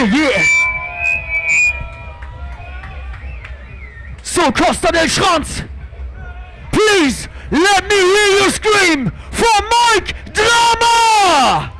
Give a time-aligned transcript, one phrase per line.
[0.00, 0.42] Yeah.
[4.22, 5.62] So, Costa del Schranz,
[6.72, 11.70] please let me hear you scream for Mike Drama!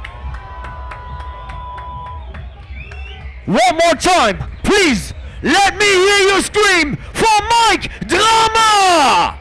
[3.47, 9.39] One more time, please let me hear you scream for Mike Drama!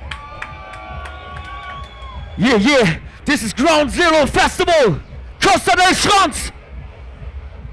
[2.37, 5.01] Yeah, yeah, this is Ground Zero Festival,
[5.41, 6.53] Costa del Schranz.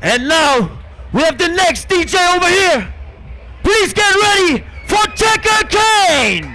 [0.02, 0.75] And now,
[1.16, 2.92] we have the next DJ over here.
[3.62, 6.52] Please get ready for Tekkerkane!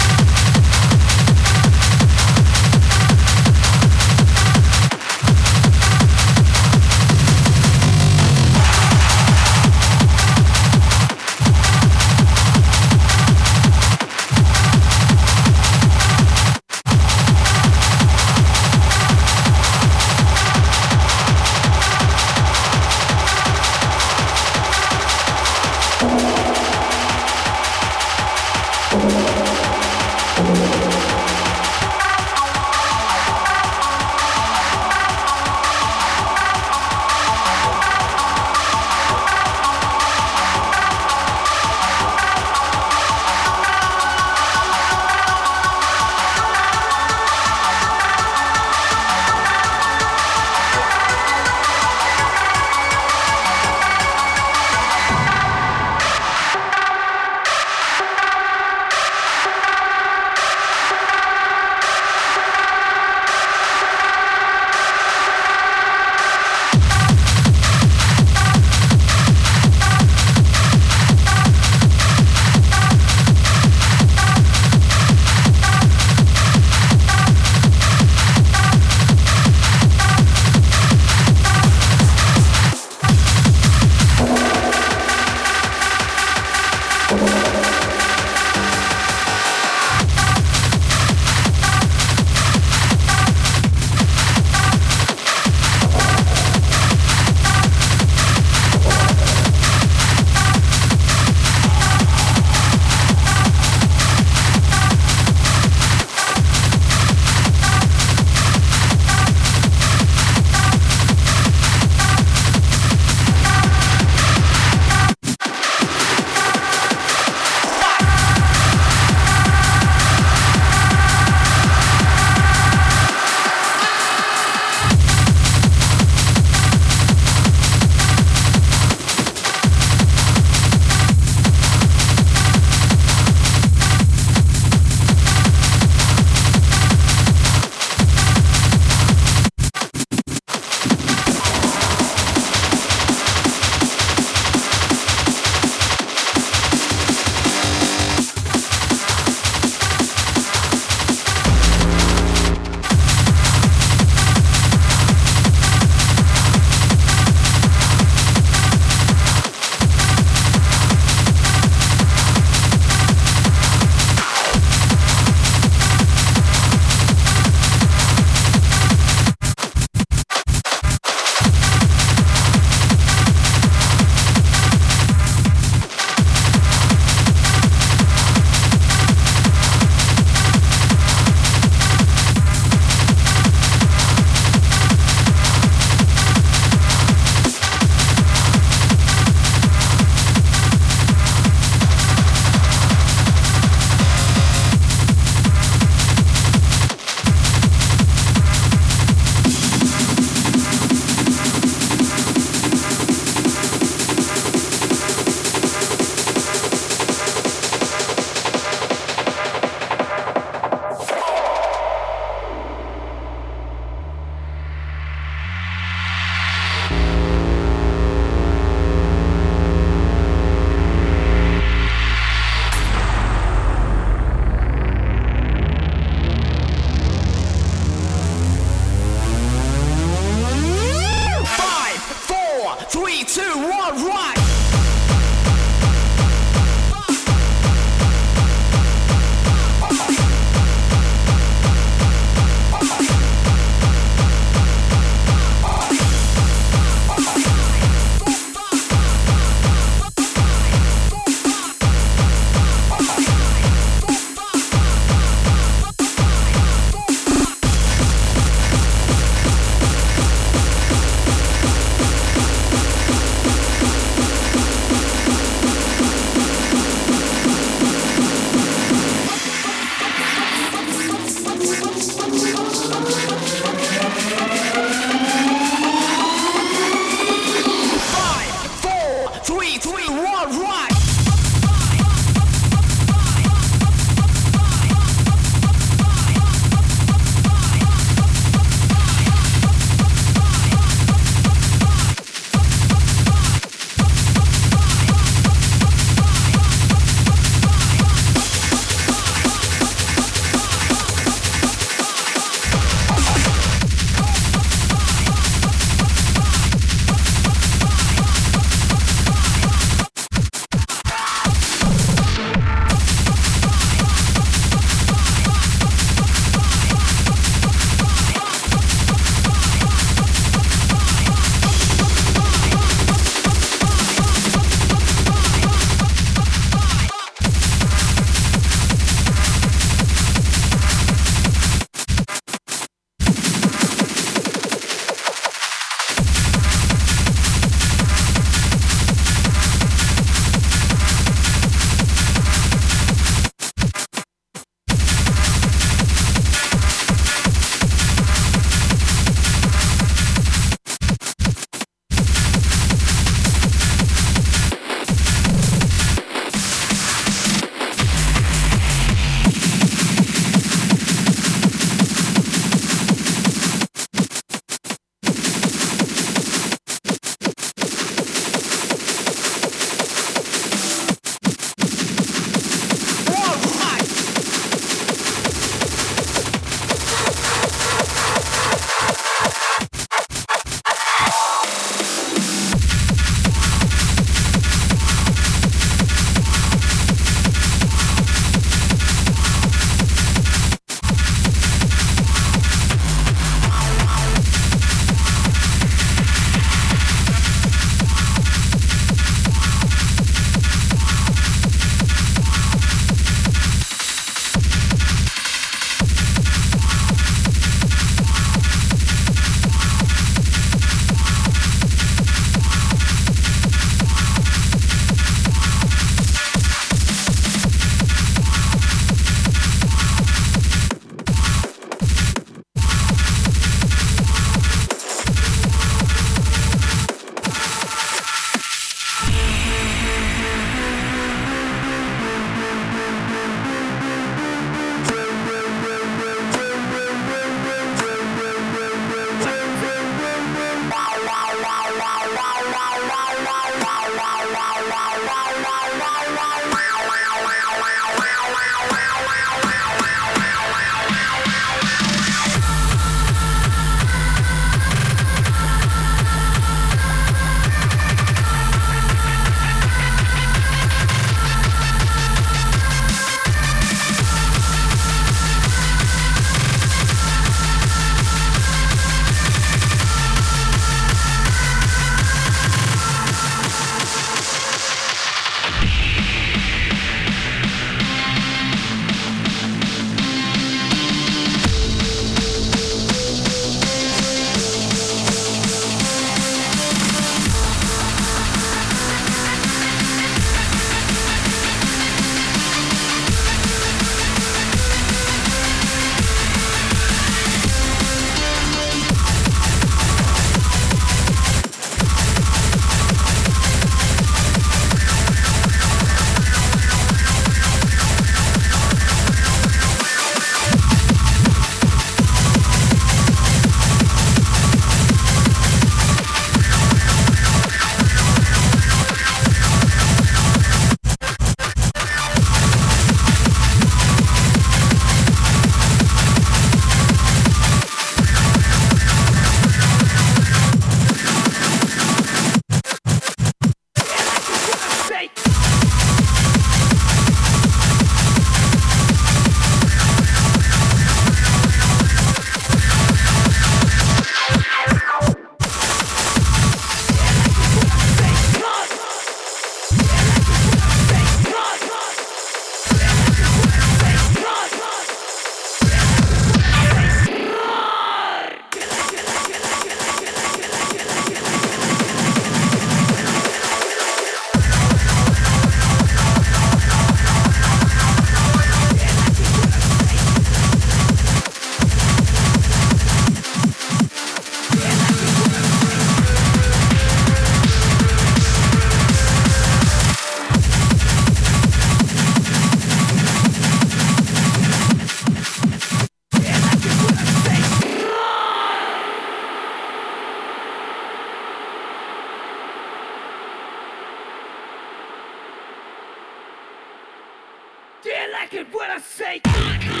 [598.03, 600.00] Do you like it when I say?